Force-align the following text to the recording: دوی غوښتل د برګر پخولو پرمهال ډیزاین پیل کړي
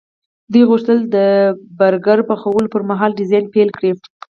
دوی 0.51 0.63
غوښتل 0.69 0.97
د 1.15 1.17
برګر 1.79 2.19
پخولو 2.29 2.71
پرمهال 2.73 3.11
ډیزاین 3.19 3.45
پیل 3.53 3.69
کړي 3.77 3.91